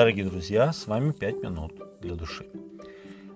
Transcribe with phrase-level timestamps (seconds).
[0.00, 2.46] Дорогие друзья, с вами «Пять минут для души».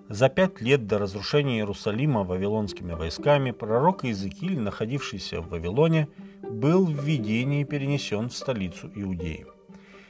[0.09, 6.07] За пять лет до разрушения Иерусалима вавилонскими войсками пророк Иезекииль, находившийся в Вавилоне,
[6.41, 9.45] был в видении перенесен в столицу Иудеи.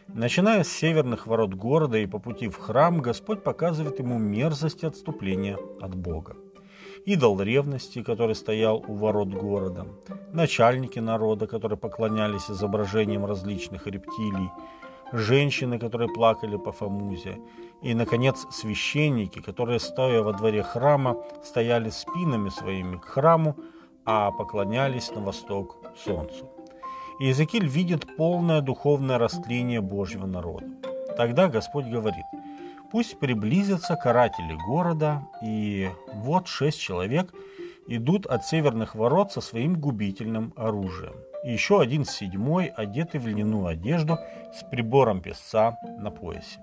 [0.07, 5.57] Начиная с северных ворот города и по пути в храм, Господь показывает ему мерзость отступления
[5.81, 6.37] от Бога.
[7.05, 9.87] Идол ревности, который стоял у ворот города,
[10.31, 14.49] начальники народа, которые поклонялись изображениям различных рептилий,
[15.11, 17.37] женщины, которые плакали по Фомузе,
[17.81, 23.55] и, наконец, священники, которые, стоя во дворе храма, стояли спинами своими к храму,
[24.05, 26.49] а поклонялись на восток солнцу.
[27.19, 30.67] Иезекииль видит полное духовное растление Божьего народа.
[31.17, 32.25] Тогда Господь говорит,
[32.91, 37.33] пусть приблизятся каратели города, и вот шесть человек
[37.87, 43.67] идут от северных ворот со своим губительным оружием и еще один седьмой, одетый в льняную
[43.67, 44.17] одежду
[44.51, 46.59] с прибором песца на поясе.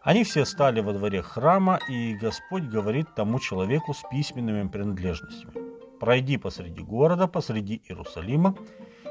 [0.00, 5.52] Они все стали во дворе храма, и Господь говорит тому человеку с письменными принадлежностями.
[6.00, 8.56] «Пройди посреди города, посреди Иерусалима,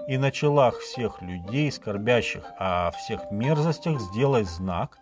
[0.07, 4.97] и на челах всех людей, скорбящих о всех мерзостях, сделай знак,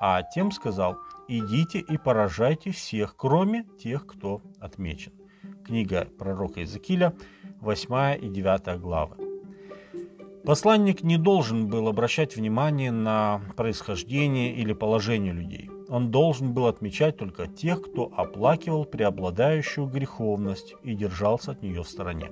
[0.00, 0.96] а тем сказал,
[1.28, 5.12] идите и поражайте всех, кроме тех, кто отмечен».
[5.66, 7.12] Книга пророка Иезекииля,
[7.60, 9.16] 8 и 9 главы.
[10.44, 15.68] Посланник не должен был обращать внимание на происхождение или положение людей.
[15.88, 21.88] Он должен был отмечать только тех, кто оплакивал преобладающую греховность и держался от нее в
[21.88, 22.30] стороне.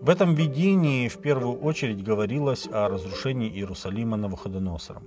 [0.00, 5.04] В этом видении в первую очередь говорилось о разрушении Иерусалима Навуходоносором.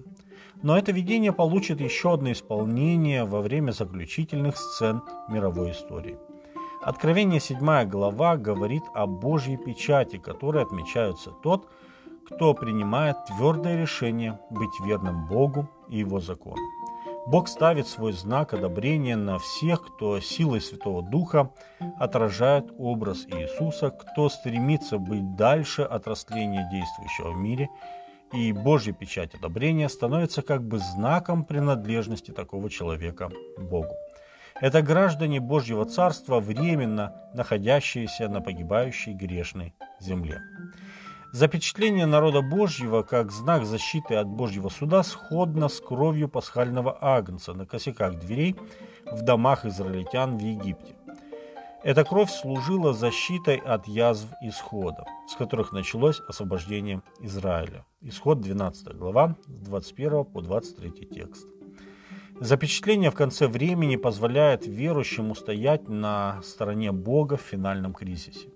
[0.63, 6.17] Но это видение получит еще одно исполнение во время заключительных сцен мировой истории–
[6.81, 11.67] Откровение 7 глава говорит о Божьей печати, которой отмечается тот,
[12.25, 16.61] кто принимает твердое решение быть верным Богу и Его закону.
[17.27, 21.51] Бог ставит свой знак одобрения на всех, кто силой Святого Духа
[21.99, 27.69] отражает образ Иисуса, кто стремится быть дальше от растления действующего в мире,
[28.31, 33.93] и Божья печать одобрения становится как бы знаком принадлежности такого человека Богу.
[34.61, 40.41] Это граждане Божьего Царства, временно находящиеся на погибающей грешной земле.
[41.31, 47.65] Запечатление народа Божьего как знак защиты от Божьего суда сходно с кровью пасхального агнца на
[47.65, 48.55] косяках дверей
[49.05, 50.95] в домах израильтян в Египте.
[51.83, 57.85] Эта кровь служила защитой от язв исхода, с которых началось освобождение Израиля.
[58.01, 61.47] Исход 12 глава, с 21 по 23 текст.
[62.41, 68.47] Запечатление в конце времени позволяет верующим устоять на стороне Бога в финальном кризисе.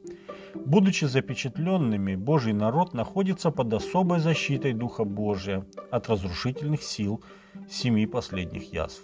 [0.54, 7.22] Будучи запечатленными, Божий народ находится под особой защитой Духа Божия от разрушительных сил
[7.70, 9.04] семи последних язв.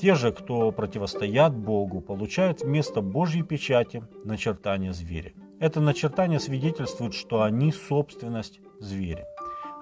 [0.00, 5.32] Те же, кто противостоят Богу, получают вместо Божьей печати начертание зверя.
[5.58, 9.26] Это начертание свидетельствует, что они собственность зверя.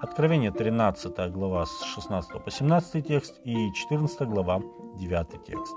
[0.04, 4.60] Откровение 13 глава с 16 по 17 текст и 14 глава
[4.96, 5.74] 9 текст.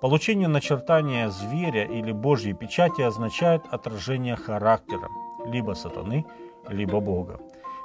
[0.00, 5.08] Получение начертания зверя или Божьей печати означает отражение характера
[5.46, 6.26] либо сатаны,
[6.68, 7.38] либо Бога.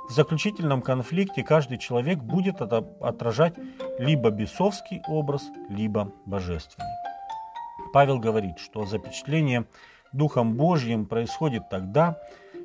[0.10, 3.54] В заключительном конфликте каждый человек будет отражать
[4.00, 6.90] либо бесовский образ, либо божественный.
[7.94, 9.68] Павел говорит, что запечатление
[10.14, 12.18] Духом Божьим происходит тогда,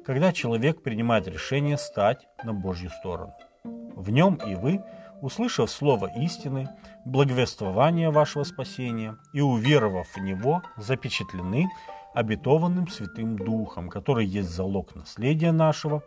[0.08, 3.34] когда человек принимает решение стать на Божью сторону.
[3.62, 4.82] В нем и вы,
[5.20, 6.70] услышав слово истины,
[7.04, 11.68] благовествование вашего спасения и уверовав в него, запечатлены
[12.14, 16.02] обетованным Святым Духом, который есть залог наследия нашего,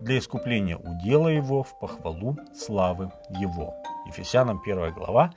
[0.00, 3.76] для искупления удела его в похвалу славы его.
[4.08, 5.32] Ефесянам 1 глава,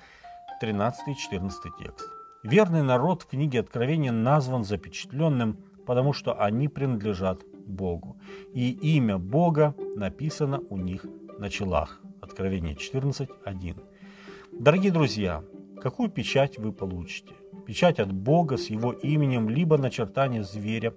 [0.59, 2.09] 13-14 текст.
[2.41, 8.17] Верный народ в книге Откровения назван запечатленным, потому что они принадлежат Богу.
[8.53, 11.05] И имя Бога написано у них
[11.39, 12.01] на челах.
[12.21, 13.75] Откровение 14.1.
[14.59, 15.43] Дорогие друзья,
[15.81, 17.33] какую печать вы получите?
[17.65, 20.93] Печать от Бога с его именем, либо начертание зверя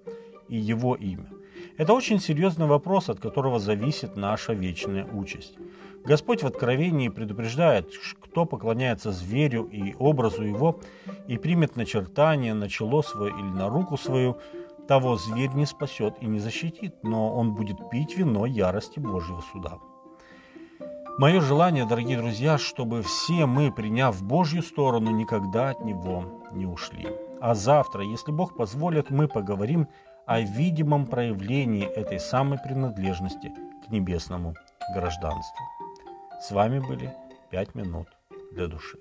[0.49, 1.31] и его имя.
[1.76, 5.56] Это очень серьезный вопрос, от которого зависит наша вечная участь.
[6.05, 7.90] Господь в Откровении предупреждает,
[8.20, 10.81] кто поклоняется зверю и образу его
[11.28, 14.38] и примет начертание на чело свое или на руку свою,
[14.90, 19.78] того зверь не спасет и не защитит, но он будет пить вино ярости Божьего суда.
[21.16, 27.06] Мое желание, дорогие друзья, чтобы все мы, приняв Божью сторону, никогда от Него не ушли.
[27.40, 29.87] А завтра, если Бог позволит, мы поговорим
[30.26, 33.52] о видимом проявлении этой самой принадлежности
[33.87, 34.54] к небесному
[34.92, 35.64] гражданству.
[36.40, 37.14] С вами были
[37.52, 38.08] «Пять минут
[38.50, 38.98] для души».